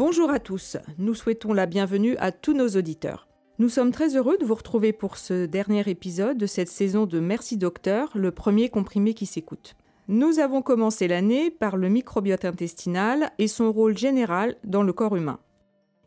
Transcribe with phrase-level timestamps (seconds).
[0.00, 3.28] Bonjour à tous, nous souhaitons la bienvenue à tous nos auditeurs.
[3.58, 7.20] Nous sommes très heureux de vous retrouver pour ce dernier épisode de cette saison de
[7.20, 9.76] Merci Docteur, le premier comprimé qui s'écoute.
[10.08, 15.16] Nous avons commencé l'année par le microbiote intestinal et son rôle général dans le corps
[15.16, 15.38] humain.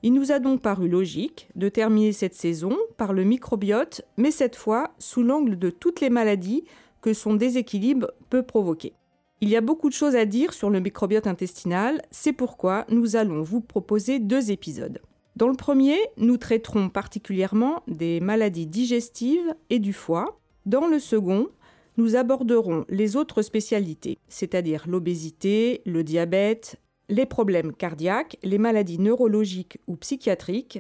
[0.02, 4.56] Il nous a donc paru logique de terminer cette saison par le microbiote, mais cette
[4.56, 6.64] fois sous l'angle de toutes les maladies
[7.02, 8.94] que son déséquilibre peut provoquer.
[9.44, 13.18] Il y a beaucoup de choses à dire sur le microbiote intestinal, c'est pourquoi nous
[13.18, 15.02] allons vous proposer deux épisodes.
[15.36, 20.40] Dans le premier, nous traiterons particulièrement des maladies digestives et du foie.
[20.66, 21.50] Dans le second,
[21.98, 26.78] nous aborderons les autres spécialités, c'est-à-dire l'obésité, le diabète,
[27.10, 30.80] les problèmes cardiaques, les maladies neurologiques ou psychiatriques.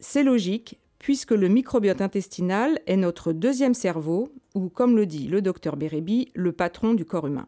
[0.00, 5.40] C'est logique, puisque le microbiote intestinal est notre deuxième cerveau, ou comme le dit le
[5.40, 7.46] docteur Bérébi, le patron du corps humain.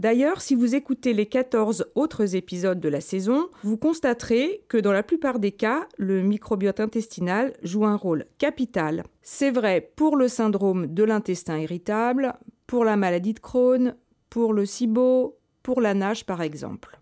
[0.00, 4.92] D'ailleurs, si vous écoutez les 14 autres épisodes de la saison, vous constaterez que dans
[4.92, 9.04] la plupart des cas, le microbiote intestinal joue un rôle capital.
[9.20, 12.32] C'est vrai pour le syndrome de l'intestin irritable,
[12.66, 13.94] pour la maladie de Crohn,
[14.30, 16.98] pour le SIBO, pour la nage par exemple.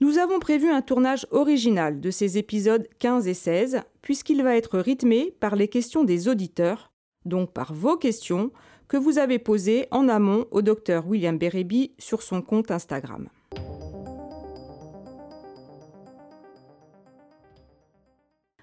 [0.00, 4.78] Nous avons prévu un tournage original de ces épisodes 15 et 16, puisqu'il va être
[4.78, 6.90] rythmé par les questions des auditeurs,
[7.26, 8.50] donc par vos questions,
[8.88, 13.28] que vous avez posé en amont au docteur William Bérébi sur son compte Instagram.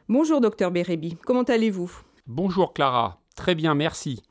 [0.08, 1.92] Bonjour docteur Bérébi, comment allez-vous?
[2.27, 4.22] Bonjour Clara, très bien, merci.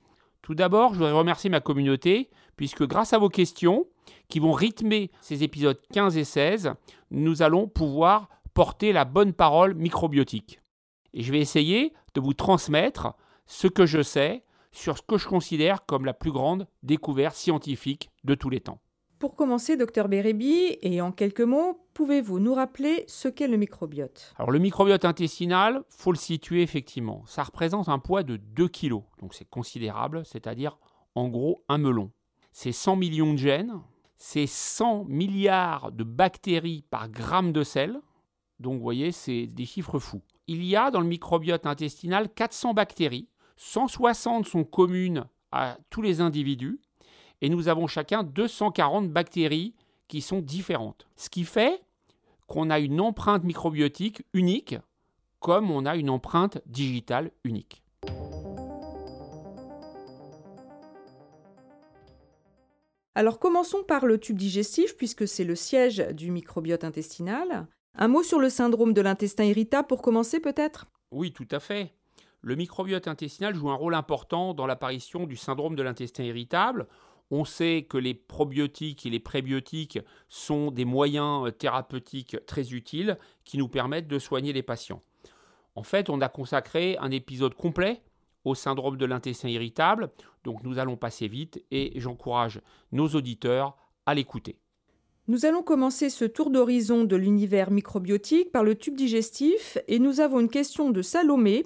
[0.42, 3.86] Tout d'abord, je voudrais remercier ma communauté, puisque grâce à vos questions,
[4.28, 6.72] qui vont rythmer ces épisodes 15 et 16,
[7.10, 10.60] nous allons pouvoir porter la bonne parole microbiotique.
[11.14, 13.14] Et je vais essayer de vous transmettre
[13.46, 18.10] ce que je sais sur ce que je considère comme la plus grande découverte scientifique
[18.24, 18.80] de tous les temps.
[19.18, 24.32] Pour commencer, docteur Bérébi, et en quelques mots, pouvez-vous nous rappeler ce qu'est le microbiote?
[24.38, 27.22] Alors le microbiote intestinal, faut le situer effectivement.
[27.26, 30.78] Ça représente un poids de 2 kg, donc c'est considérable, c'est-à-dire
[31.14, 32.10] en gros un melon.
[32.52, 33.74] C'est 100 millions de gènes,
[34.16, 38.00] c'est 100 milliards de bactéries par gramme de sel,
[38.58, 40.22] donc vous voyez, c'est des chiffres fous.
[40.46, 43.28] Il y a dans le microbiote intestinal 400 bactéries
[43.62, 46.80] 160 sont communes à tous les individus
[47.42, 49.74] et nous avons chacun 240 bactéries
[50.08, 51.06] qui sont différentes.
[51.16, 51.82] Ce qui fait
[52.46, 54.76] qu'on a une empreinte microbiotique unique
[55.40, 57.82] comme on a une empreinte digitale unique.
[63.14, 67.66] Alors commençons par le tube digestif puisque c'est le siège du microbiote intestinal.
[67.94, 70.86] Un mot sur le syndrome de l'intestin irritable pour commencer peut-être?
[71.10, 71.92] Oui, tout à fait
[72.42, 76.86] le microbiote intestinal joue un rôle important dans l'apparition du syndrome de l'intestin irritable.
[77.30, 83.18] On sait que les probiotiques et les prébiotiques sont des moyens euh, thérapeutiques très utiles
[83.44, 85.02] qui nous permettent de soigner les patients.
[85.76, 88.02] En fait, on a consacré un épisode complet
[88.44, 90.10] au syndrome de l'intestin irritable,
[90.44, 94.56] donc nous allons passer vite et j'encourage nos auditeurs à l'écouter.
[95.28, 100.20] Nous allons commencer ce tour d'horizon de l'univers microbiotique par le tube digestif et nous
[100.20, 101.64] avons une question de Salomé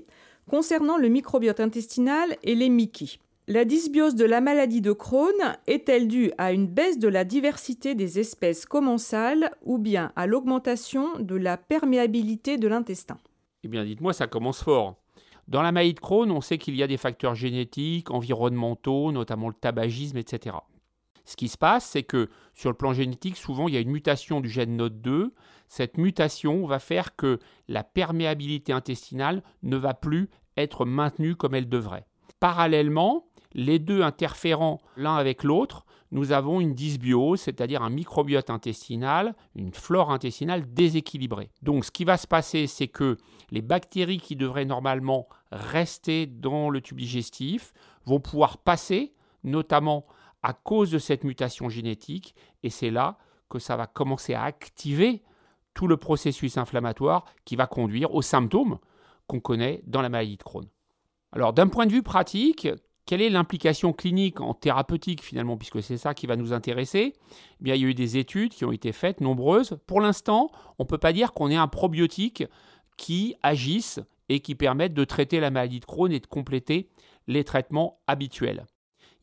[0.49, 3.19] concernant le microbiote intestinal et les Mickey.
[3.47, 5.35] La dysbiose de la maladie de Crohn
[5.67, 11.19] est-elle due à une baisse de la diversité des espèces commensales ou bien à l'augmentation
[11.19, 13.19] de la perméabilité de l'intestin?
[13.63, 14.97] Eh bien, dites-moi, ça commence fort.
[15.47, 19.49] Dans la maladie de Crohn, on sait qu'il y a des facteurs génétiques, environnementaux, notamment
[19.49, 20.57] le tabagisme, etc.
[21.27, 23.91] Ce qui se passe, c'est que sur le plan génétique, souvent, il y a une
[23.91, 25.31] mutation du gène NOT2.
[25.69, 27.39] Cette mutation va faire que
[27.69, 32.07] la perméabilité intestinale ne va plus être maintenue comme elle devrait.
[32.41, 39.35] Parallèlement, les deux interférant l'un avec l'autre, nous avons une dysbiose, c'est-à-dire un microbiote intestinal,
[39.57, 41.51] une flore intestinale déséquilibrée.
[41.63, 43.17] Donc ce qui va se passer, c'est que
[43.51, 47.73] les bactéries qui devraient normalement rester dans le tube digestif
[48.07, 50.07] vont pouvoir passer, notamment
[50.43, 53.19] à cause de cette mutation génétique, et c'est là
[53.49, 55.23] que ça va commencer à activer
[55.75, 58.79] tout le processus inflammatoire qui va conduire aux symptômes
[59.27, 60.67] qu'on connaît dans la maladie de Crohn.
[61.33, 62.69] Alors d'un point de vue pratique,
[63.07, 67.13] quelle est l'implication clinique en thérapeutique finalement, puisque c'est ça qui va nous intéresser?
[67.61, 69.79] Eh bien, Il y a eu des études qui ont été faites, nombreuses.
[69.87, 72.45] Pour l'instant, on ne peut pas dire qu'on ait un probiotique
[72.97, 76.89] qui agisse et qui permette de traiter la maladie de Crohn et de compléter
[77.27, 78.65] les traitements habituels.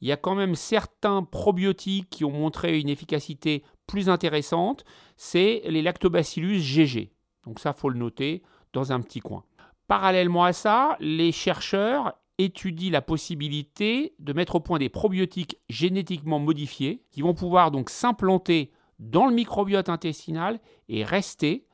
[0.01, 4.83] Il y a quand même certains probiotiques qui ont montré une efficacité plus intéressante,
[5.15, 7.12] c'est les lactobacillus GG.
[7.45, 8.42] Donc ça, faut le noter
[8.74, 9.44] dans un petit coin.
[9.88, 16.39] Parallèlement à ça, les chercheurs étudient la possibilité de mettre au point des probiotiques génétiquement
[16.39, 21.68] modifiés qui vont pouvoir donc s'implanter dans le microbiote intestinal et rester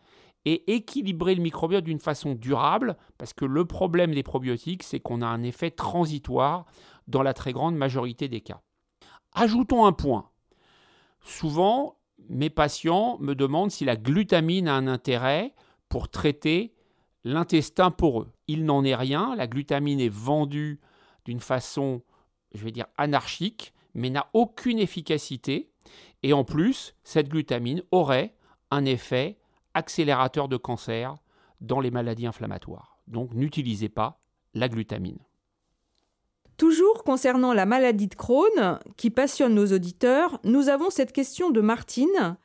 [0.46, 5.22] et équilibrer le microbiote d'une façon durable, parce que le problème des probiotiques, c'est qu'on
[5.22, 6.66] a un effet transitoire
[7.08, 8.62] dans la très grande majorité des cas.
[9.34, 10.30] Ajoutons un point.
[11.22, 11.98] Souvent,
[12.30, 15.54] mes patients me demandent si la glutamine a un intérêt
[15.90, 16.74] pour traiter
[17.24, 18.32] l'intestin poreux.
[18.48, 20.80] Il n'en est rien, la glutamine est vendue
[21.26, 22.02] d'une façon,
[22.54, 25.70] je vais dire, anarchique, mais n'a aucune efficacité.
[26.24, 28.36] Et en plus, cette glutamine aurait
[28.72, 29.38] un effet
[29.74, 31.16] accélérateur de cancer
[31.62, 32.98] dans les maladies inflammatoires.
[33.08, 34.22] Donc n'utilisez pas
[34.54, 35.20] la glutamine.
[36.58, 41.62] Toujours concernant la maladie de Crohn, qui passionne nos auditeurs, nous avons cette question de
[41.62, 42.36] Martine.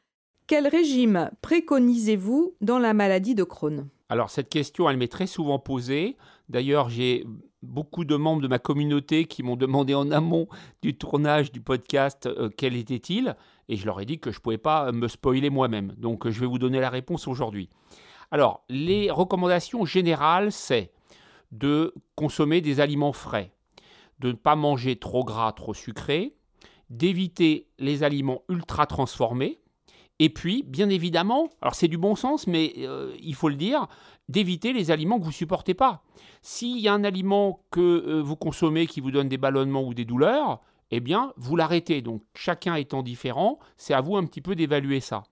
[0.46, 3.88] Quel régime préconisez-vous dans la maladie de Crohn?
[4.10, 6.18] Alors cette question, elle m'est très souvent posée.
[6.50, 7.24] D'ailleurs, j'ai
[7.62, 10.46] beaucoup de membres de ma communauté qui m'ont demandé en amont
[10.82, 13.34] du tournage du podcast euh, quel était-il,
[13.70, 15.94] et je leur ai dit que je ne pouvais pas me spoiler moi-même.
[15.96, 17.70] Donc je vais vous donner la réponse aujourd'hui.
[18.30, 20.92] Alors, les recommandations générales, c'est
[21.50, 23.52] de consommer des aliments frais,
[24.22, 26.34] de ne pas manger trop gras, trop sucré,
[26.88, 29.62] d'éviter les aliments ultra transformés,
[30.18, 33.88] et puis, bien évidemment, alors c'est du bon sens, mais euh, il faut le dire,
[34.28, 36.04] d'éviter les aliments que vous supportez pas.
[36.42, 39.94] S'il y a un aliment que euh, vous consommez qui vous donne des ballonnements ou
[39.94, 40.60] des douleurs,
[40.92, 42.02] eh bien, vous l'arrêtez.
[42.02, 45.24] Donc, chacun étant différent, c'est à vous un petit peu d'évaluer ça.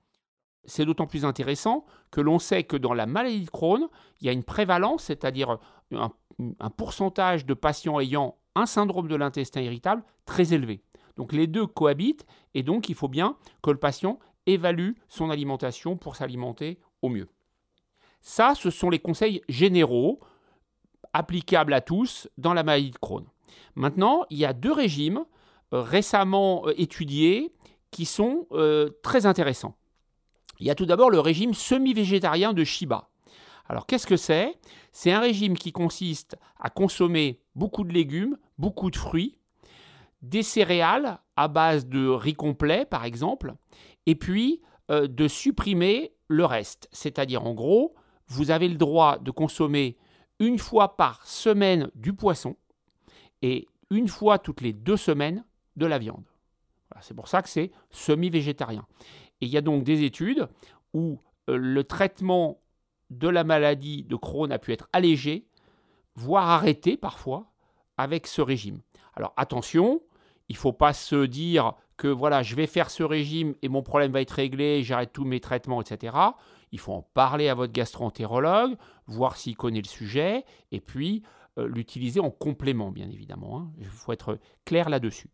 [0.65, 3.89] C'est d'autant plus intéressant que l'on sait que dans la maladie de Crohn,
[4.21, 5.59] il y a une prévalence, c'est-à-dire
[5.93, 10.83] un pourcentage de patients ayant un syndrome de l'intestin irritable très élevé.
[11.17, 15.97] Donc les deux cohabitent et donc il faut bien que le patient évalue son alimentation
[15.97, 17.29] pour s'alimenter au mieux.
[18.21, 20.21] Ça, ce sont les conseils généraux
[21.13, 23.25] applicables à tous dans la maladie de Crohn.
[23.75, 25.25] Maintenant, il y a deux régimes
[25.73, 27.53] euh, récemment euh, étudiés
[27.91, 29.77] qui sont euh, très intéressants.
[30.59, 33.09] Il y a tout d'abord le régime semi-végétarien de Shiba.
[33.69, 34.59] Alors qu'est-ce que c'est?
[34.93, 39.39] C'est un régime qui consiste à consommer beaucoup de légumes, beaucoup de fruits,
[40.23, 43.55] des céréales à base de riz complet par exemple,
[44.07, 46.89] et puis de supprimer le reste.
[46.91, 47.95] C'est-à-dire en gros,
[48.27, 49.97] vous avez le droit de consommer
[50.39, 52.57] une fois par semaine du poisson
[53.43, 55.45] et une fois toutes les deux semaines
[55.77, 56.25] de la viande.
[57.01, 58.87] c'est pour ça que c'est semi-végétarien.
[59.41, 60.49] Et il y a donc des études
[60.93, 62.61] où euh, le traitement
[63.11, 65.47] de la maladie de Crohn a pu être allégé,
[66.21, 67.47] voire arrêté parfois,
[67.97, 68.81] avec ce régime.
[69.15, 70.01] Alors attention,
[70.49, 73.83] il ne faut pas se dire que voilà, je vais faire ce régime et mon
[73.83, 76.17] problème va être réglé, j'arrête tous mes traitements, etc.
[76.73, 78.77] Il faut en parler à votre gastroentérologue,
[79.07, 81.23] voir s'il connaît le sujet, et puis
[81.59, 83.59] euh, l'utiliser en complément, bien évidemment.
[83.59, 83.71] Hein.
[83.79, 85.29] Il faut être clair là-dessus.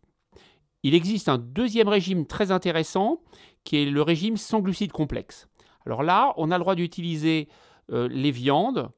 [0.83, 3.21] Il existe un deuxième régime très intéressant,
[3.63, 5.47] qui est le régime sans glucides complexes.
[5.85, 7.47] Alors là, on a le droit d'utiliser
[7.91, 8.89] euh, les viandes,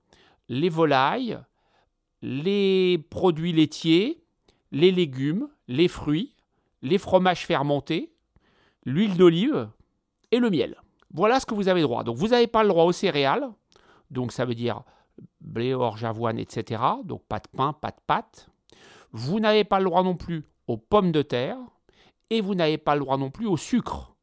[0.48, 1.40] les volailles,
[2.22, 4.24] les produits laitiers,
[4.72, 6.36] les légumes, les fruits,
[6.82, 8.12] les fromages fermentés,
[8.86, 9.70] l'huile d'olive
[10.32, 10.78] et le miel.
[11.14, 12.04] Voilà ce que vous avez droit.
[12.04, 13.50] Donc vous n'avez pas le droit aux céréales,
[14.12, 14.84] donc ça veut dire
[15.42, 16.82] blé, orge, avoine, etc.
[17.04, 18.50] Donc pas de pain, pas de pâte.
[19.12, 21.58] Vous n'avez pas le droit non plus aux pommes de terre
[22.30, 24.16] et vous n'avez pas le droit non plus au sucre.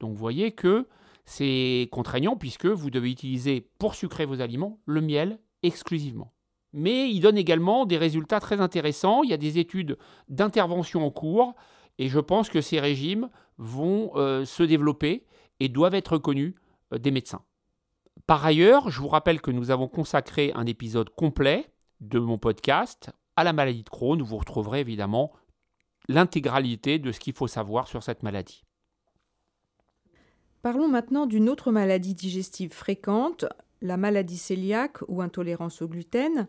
[0.00, 0.88] Donc vous voyez que
[1.24, 6.32] c'est contraignant puisque vous devez utiliser pour sucrer vos aliments le miel exclusivement.
[6.76, 9.22] Mais il donne également des résultats très intéressants.
[9.22, 9.96] Il y a des études
[10.28, 11.54] d'intervention en cours
[11.98, 15.24] et je pense que ces régimes vont euh, se développer
[15.58, 16.54] et doivent être connus
[16.92, 17.42] euh, des médecins.
[18.26, 23.10] Par ailleurs, je vous rappelle que nous avons consacré un épisode complet de mon podcast
[23.36, 25.32] à la maladie de Crohn, où vous retrouverez évidemment
[26.08, 28.64] l'intégralité de ce qu'il faut savoir sur cette maladie.
[30.62, 33.46] Parlons maintenant d'une autre maladie digestive fréquente,
[33.82, 36.46] la maladie cœliaque ou intolérance au gluten.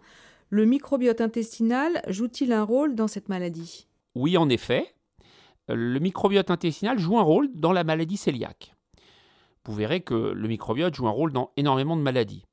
[0.49, 3.87] Le microbiote intestinal joue-t-il un rôle dans cette maladie?
[4.15, 4.93] Oui, en effet.
[5.67, 8.73] Le microbiote intestinal joue un rôle dans la maladie cœliaque
[9.67, 12.45] vous verrez que le microbiote joue un rôle dans énormément de maladies.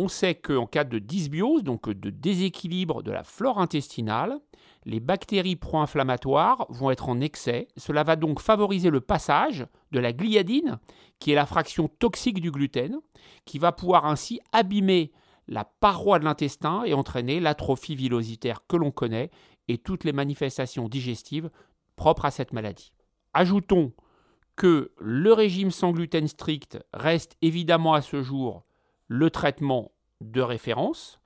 [0.00, 4.38] On sait qu'en cas de dysbiose, donc de déséquilibre de la flore intestinale,
[4.84, 7.66] les bactéries pro-inflammatoires vont être en excès.
[7.76, 10.78] Cela va donc favoriser le passage de la gliadine,
[11.18, 13.00] qui est la fraction toxique du gluten,
[13.44, 15.10] qui va pouvoir ainsi abîmer
[15.48, 19.32] la paroi de l'intestin et entraîner l'atrophie villositaire que l'on connaît
[19.66, 21.50] et toutes les manifestations digestives
[21.96, 22.92] propres à cette maladie.
[23.34, 23.92] Ajoutons
[24.54, 28.62] que le régime sans gluten strict reste évidemment à ce jour
[29.08, 31.20] le traitement de référence,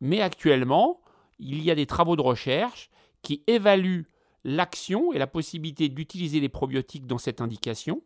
[0.00, 1.00] mais actuellement,
[1.38, 2.90] il y a des travaux de recherche
[3.22, 4.08] qui évaluent
[4.44, 8.02] l'action et la possibilité d'utiliser les probiotiques dans cette indication.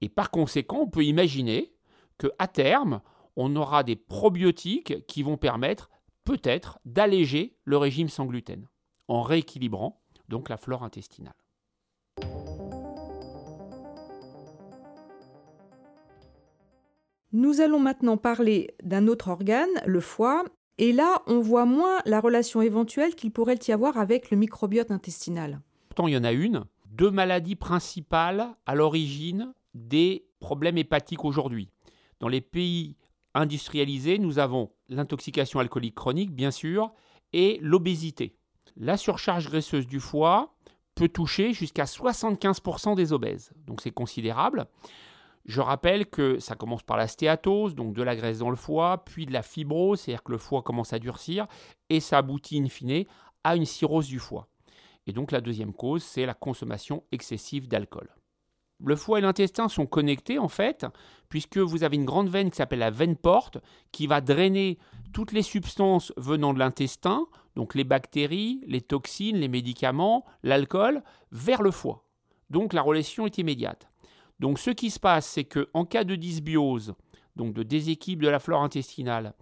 [0.00, 1.72] Et par conséquent, on peut imaginer
[2.18, 3.00] qu'à terme,
[3.36, 5.90] on aura des probiotiques qui vont permettre
[6.24, 8.66] peut-être d'alléger le régime sans gluten
[9.08, 11.34] en rééquilibrant donc la flore intestinale.
[17.36, 20.44] Nous allons maintenant parler d'un autre organe, le foie,
[20.78, 24.92] et là on voit moins la relation éventuelle qu'il pourrait y avoir avec le microbiote
[24.92, 25.60] intestinal.
[25.88, 31.70] Pourtant il y en a une, deux maladies principales à l'origine des problèmes hépatiques aujourd'hui.
[32.20, 32.94] Dans les pays
[33.34, 36.92] industrialisés, nous avons l'intoxication alcoolique chronique, bien sûr,
[37.32, 38.36] et l'obésité.
[38.76, 40.54] La surcharge graisseuse du foie
[40.94, 44.68] peut toucher jusqu'à 75% des obèses, donc c'est considérable.
[45.44, 49.04] Je rappelle que ça commence par la stéatose, donc de la graisse dans le foie,
[49.04, 51.46] puis de la fibrose, c'est-à-dire que le foie commence à durcir,
[51.90, 53.04] et ça aboutit in fine
[53.42, 54.48] à une cirrhose du foie.
[55.06, 58.08] Et donc la deuxième cause, c'est la consommation excessive d'alcool.
[58.82, 60.86] Le foie et l'intestin sont connectés en fait,
[61.28, 63.58] puisque vous avez une grande veine qui s'appelle la veine porte,
[63.92, 64.78] qui va drainer
[65.12, 71.62] toutes les substances venant de l'intestin, donc les bactéries, les toxines, les médicaments, l'alcool, vers
[71.62, 72.04] le foie.
[72.50, 73.88] Donc la relation est immédiate.
[74.40, 76.94] Donc ce qui se passe, c'est que en cas de dysbiose,
[77.36, 79.34] donc de déséquilibre de la flore intestinale,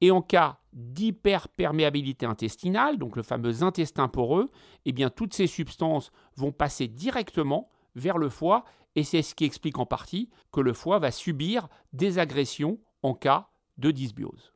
[0.00, 4.50] et en cas d'hyperperméabilité intestinale, donc le fameux intestin poreux,
[4.84, 8.64] eh bien toutes ces substances vont passer directement vers le foie
[8.94, 13.14] et c'est ce qui explique en partie que le foie va subir des agressions en
[13.14, 14.52] cas de dysbiose.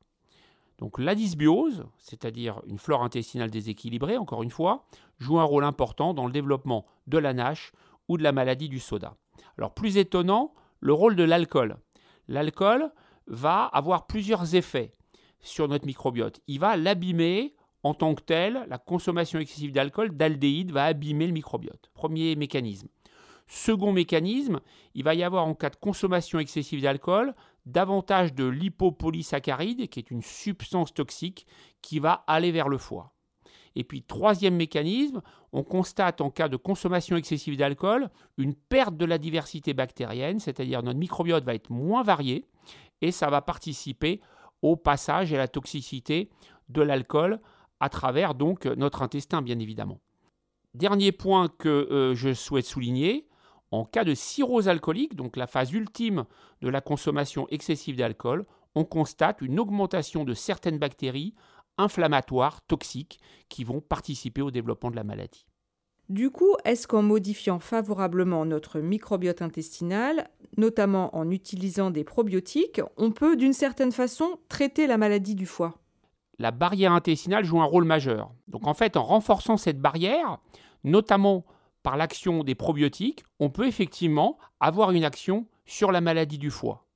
[0.79, 4.87] Donc la dysbiose, c'est-à-dire une flore intestinale déséquilibrée, encore une fois,
[5.19, 7.73] joue un rôle important dans le développement de la NASH
[8.09, 9.15] ou de la maladie du soda.
[9.59, 11.77] Alors plus étonnant, le rôle de l'alcool.
[12.29, 12.91] L'alcool
[13.27, 14.93] va avoir plusieurs effets
[15.41, 16.41] sur notre microbiote.
[16.47, 21.33] Il va l'abîmer en tant que tel, la consommation excessive d'alcool, d'aldéhyde, va abîmer le
[21.33, 21.91] microbiote.
[21.95, 22.89] Premier mécanisme.
[23.47, 24.61] Second mécanisme,
[24.95, 27.35] il va y avoir en cas de consommation excessive d'alcool
[27.67, 31.47] davantage de lipopolysaccharide, qui est une substance toxique
[31.83, 33.13] qui va aller vers le foie.
[33.77, 35.23] Et puis troisième mécanisme,
[35.53, 40.83] on constate en cas de consommation excessive d'alcool une perte de la diversité bactérienne, c'est-à-dire
[40.83, 42.47] notre microbiote va être moins varié
[43.01, 44.21] et ça va participer
[44.63, 46.31] au passage et à la toxicité
[46.69, 47.41] de l'alcool
[47.81, 50.01] à travers donc notre intestin bien évidemment.
[50.75, 53.27] Dernier point que euh, je souhaite souligner,
[53.73, 56.25] en cas de cirrhose alcoolique, donc la phase ultime
[56.61, 61.35] de la consommation excessive d'alcool, on constate une augmentation de certaines bactéries
[61.81, 63.19] inflammatoires, toxiques,
[63.49, 65.47] qui vont participer au développement de la maladie.
[66.09, 73.13] Du coup, est-ce qu'en modifiant favorablement notre microbiote intestinal, notamment en utilisant des probiotiques, on
[73.13, 75.77] peut d'une certaine façon traiter la maladie du foie?
[76.41, 78.33] La barrière intestinale joue un rôle majeur.
[78.49, 80.39] Donc en fait, en renforçant cette barrière,
[80.83, 81.45] notamment
[81.85, 86.89] par l'action des probiotiques, on peut effectivement avoir une action sur la maladie du foie.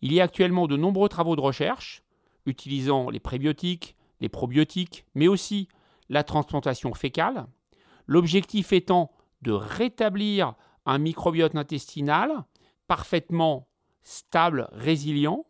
[0.00, 2.02] Il y a actuellement de nombreux travaux de recherche
[2.46, 5.68] utilisant les prébiotiques, les probiotiques, mais aussi
[6.08, 7.46] la transplantation fécale,
[8.06, 9.10] l'objectif étant
[9.42, 10.54] de rétablir
[10.86, 12.44] un microbiote intestinal
[12.86, 13.68] parfaitement
[14.02, 15.44] stable, résilient,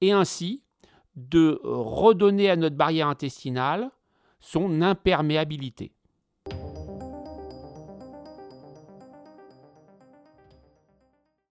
[0.00, 0.62] et ainsi
[1.14, 3.90] de redonner à notre barrière intestinale
[4.40, 5.92] son imperméabilité.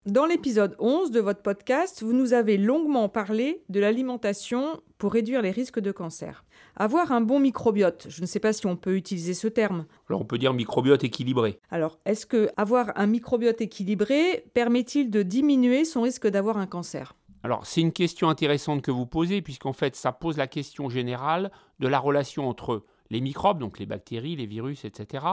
[0.06, 5.42] Dans l'épisode 11 de votre podcast, vous nous avez longuement parlé de l'alimentation pour réduire
[5.42, 6.46] les risques de cancer.
[6.76, 9.86] Avoir un bon microbiote, je ne sais pas si on peut utiliser ce terme.
[10.10, 11.60] Alors on peut dire microbiote équilibré.
[11.70, 17.16] Alors, est-ce que avoir un microbiote équilibré permet-il de diminuer son risque d'avoir un cancer?
[17.44, 21.52] Alors, c'est une question intéressante que vous posez, puisqu'en fait, ça pose la question générale
[21.80, 25.26] de la relation entre les microbes, donc les bactéries, les virus, etc.,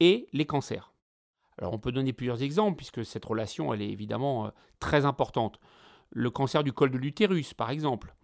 [0.00, 0.92] et les cancers.
[1.58, 5.60] Alors on peut donner plusieurs exemples puisque cette relation elle est évidemment euh, très importante.
[6.10, 8.14] Le cancer du col de l'utérus par exemple.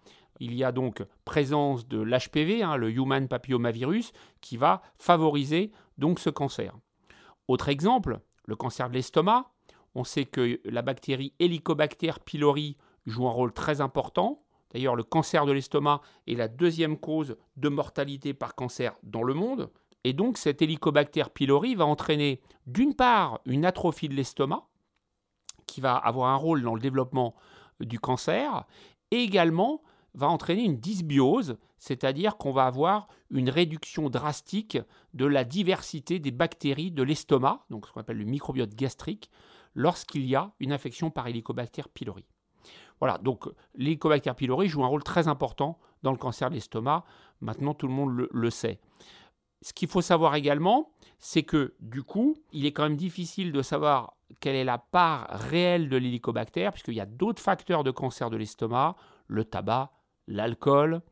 [0.40, 6.18] Il y a donc présence de l'HPV, hein, le Human Papillomavirus, qui va favoriser donc
[6.18, 6.74] ce cancer.
[7.46, 9.52] Autre exemple, le cancer de l'estomac.
[9.94, 14.42] On sait que la bactérie Helicobacter pylori joue un rôle très important.
[14.72, 19.34] D'ailleurs, le cancer de l'estomac est la deuxième cause de mortalité par cancer dans le
[19.34, 19.70] monde.
[20.04, 24.66] Et donc cet Helicobacter pylori va entraîner d'une part une atrophie de l'estomac,
[25.66, 27.34] qui va avoir un rôle dans le développement
[27.80, 28.64] du cancer,
[29.10, 29.82] et également
[30.14, 34.78] va entraîner une dysbiose, c'est-à-dire qu'on va avoir une réduction drastique
[35.14, 39.30] de la diversité des bactéries de l'estomac, donc ce qu'on appelle le microbiote gastrique,
[39.74, 42.24] lorsqu'il y a une infection par Helicobacter pylori.
[42.98, 47.04] Voilà, donc l'Helicobacter pylori joue un rôle très important dans le cancer de l'estomac.
[47.40, 48.78] Maintenant, tout le monde le sait.
[49.62, 53.62] Ce qu'il faut savoir également, c'est que du coup, il est quand même difficile de
[53.62, 58.30] savoir quelle est la part réelle de l'hélicobactère, puisqu'il y a d'autres facteurs de cancer
[58.30, 59.92] de l'estomac, le tabac,
[60.30, 61.02] l'alcool,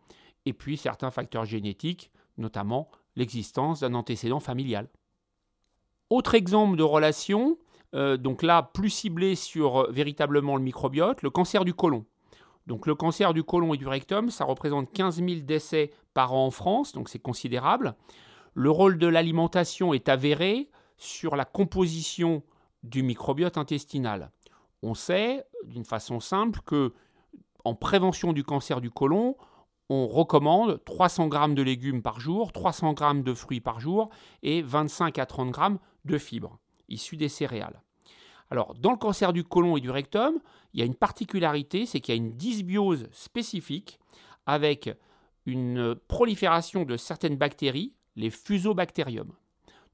[0.47, 4.89] et puis certains facteurs génétiques, notamment l'existence d'un antécédent familial.
[6.09, 7.59] Autre exemple de relation,
[7.95, 12.07] euh, donc là plus ciblé sur euh, véritablement le microbiote, le cancer du côlon.
[12.67, 16.47] Donc le cancer du côlon et du rectum, ça représente 15 000 décès par an
[16.47, 17.95] en France, donc c'est considérable.
[18.55, 22.43] Le rôle de l'alimentation est avéré sur la composition
[22.83, 24.31] du microbiote intestinal.
[24.83, 26.93] On sait d'une façon simple que
[27.69, 29.37] en prévention du cancer du côlon,
[29.91, 34.09] on recommande 300 g de légumes par jour, 300 g de fruits par jour
[34.43, 35.63] et 25 à 30 g
[36.07, 36.59] de fibres
[36.89, 37.83] issues des céréales.
[38.51, 40.39] Alors, dans le cancer du côlon et du rectum,
[40.73, 44.01] il y a une particularité, c'est qu'il y a une dysbiose spécifique
[44.47, 44.91] avec
[45.45, 49.31] une prolifération de certaines bactéries, les fusobacterium.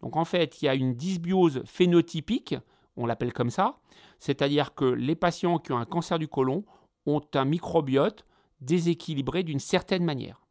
[0.01, 2.55] Donc en fait, il y a une dysbiose phénotypique,
[2.97, 3.79] on l'appelle comme ça,
[4.21, 6.65] c'est-à-dire que les patients qui ont un cancer du côlon
[7.07, 8.25] ont un microbiote
[8.61, 10.47] déséquilibré d'une certaine manière.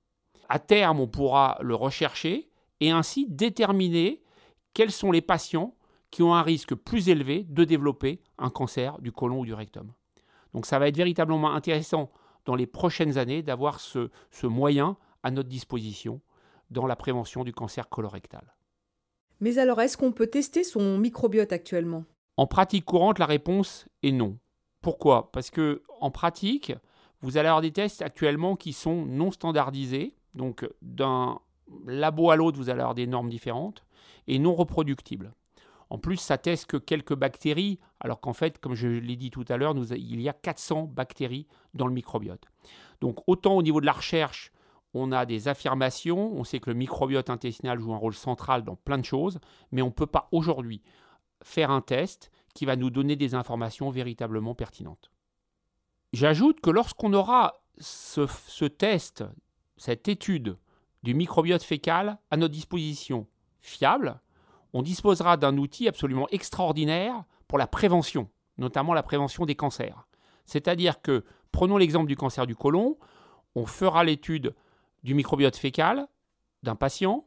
[0.49, 4.21] À terme, on pourra le rechercher et ainsi déterminer
[4.73, 5.75] quels sont les patients
[6.11, 9.91] qui ont un risque plus élevé de développer un cancer du côlon ou du rectum.
[10.53, 12.11] Donc ça va être véritablement intéressant
[12.45, 16.21] dans les prochaines années d'avoir ce, ce moyen à notre disposition
[16.69, 18.53] dans la prévention du cancer colorectal.
[19.39, 22.05] Mais alors, est-ce qu'on peut tester son microbiote actuellement?
[22.37, 24.37] En pratique courante, la réponse est non.
[24.83, 25.31] Pourquoi?
[25.31, 26.73] Parce que en pratique,
[27.21, 30.13] vous allez avoir des tests actuellement qui sont non standardisés.
[30.35, 31.39] Donc d'un
[31.87, 33.83] labo à l'autre, vous allez avoir des normes différentes
[34.27, 35.31] et non reproductibles.
[35.89, 39.45] En plus, ça teste que quelques bactéries, alors qu'en fait, comme je l'ai dit tout
[39.47, 42.45] à l'heure, il y a 400 bactéries dans le microbiote.
[42.99, 44.51] Donc autant au niveau de la recherche,
[44.93, 48.75] on a des affirmations, on sait que le microbiote intestinal joue un rôle central dans
[48.75, 49.39] plein de choses,
[49.71, 50.81] mais on ne peut pas aujourd'hui
[51.41, 55.11] faire un test qui va nous donner des informations véritablement pertinentes.
[56.13, 59.23] J'ajoute que lorsqu'on aura ce, test,
[59.77, 60.57] cette étude
[61.01, 63.27] du microbiote fécal à notre disposition
[63.61, 64.21] fiable,
[64.73, 70.07] on disposera d'un outil absolument extraordinaire pour la prévention, notamment la prévention des cancers.
[70.45, 72.97] C'est-à-dire que, prenons l'exemple du cancer du côlon,
[73.55, 74.55] on fera l'étude
[75.03, 76.07] du microbiote fécal
[76.63, 77.25] d'un patient,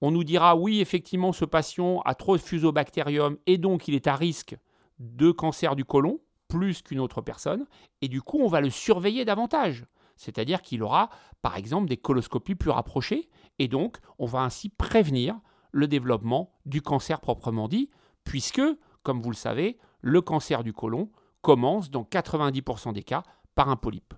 [0.00, 4.06] on nous dira oui, effectivement, ce patient a trop de fusobacterium et donc il est
[4.06, 4.56] à risque
[4.98, 7.66] de cancer du côlon, plus qu'une autre personne,
[8.00, 9.86] et du coup on va le surveiller davantage.
[10.16, 11.10] C'est-à-dire qu'il aura,
[11.42, 15.38] par exemple, des coloscopies plus rapprochées, et donc on va ainsi prévenir
[15.70, 17.90] le développement du cancer proprement dit,
[18.24, 18.62] puisque,
[19.02, 21.10] comme vous le savez, le cancer du côlon
[21.42, 23.22] commence dans 90% des cas
[23.54, 24.14] par un polype.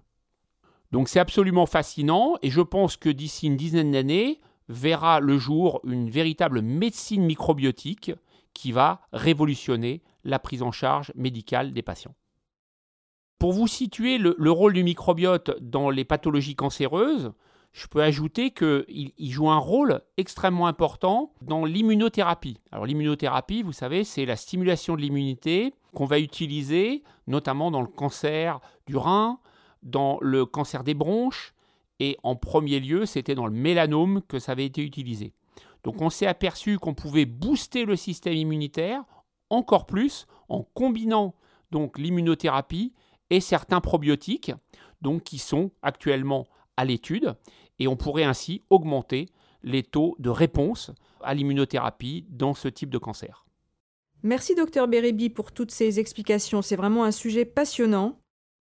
[0.90, 4.40] Donc c'est absolument fascinant et je pense que d'ici une dizaine d'années
[4.70, 8.12] verra le jour une véritable médecine microbiotique
[8.54, 12.14] qui va révolutionner la prise en charge médicale des patients.
[13.38, 17.33] Pour vous situer le, le rôle du microbiote dans les pathologies cancéreuses,
[17.72, 22.59] je peux ajouter qu'il joue un rôle extrêmement important dans l'immunothérapie.
[22.72, 27.88] Alors l'immunothérapie, vous savez, c'est la stimulation de l'immunité qu'on va utiliser notamment dans le
[27.88, 29.38] cancer du rein,
[29.83, 31.54] dans le cancer des bronches,
[32.00, 35.32] et en premier lieu, c'était dans le mélanome que ça avait été utilisé.
[35.84, 39.04] Donc on s'est aperçu qu'on pouvait booster le système immunitaire
[39.50, 41.34] encore plus en combinant
[41.70, 42.92] donc l'immunothérapie
[43.30, 44.52] et certains probiotiques
[45.02, 47.34] donc qui sont actuellement à l'étude
[47.78, 49.26] et on pourrait ainsi augmenter
[49.62, 50.90] les taux de réponse
[51.22, 53.46] à l'immunothérapie dans ce type de cancer.
[54.22, 58.19] Merci docteur Bérébi pour toutes ces explications, c'est vraiment un sujet passionnant.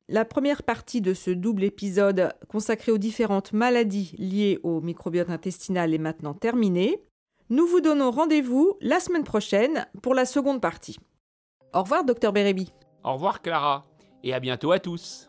[0.08, 5.92] La première partie de ce double épisode consacré aux différentes maladies liées au microbiote intestinal
[5.94, 7.02] est maintenant terminée.
[7.50, 10.96] Nous vous donnons rendez-vous la semaine prochaine pour la seconde partie.
[11.74, 12.70] Au revoir docteur Bérébi.
[13.02, 13.84] Au revoir Clara
[14.22, 15.28] et à bientôt à tous.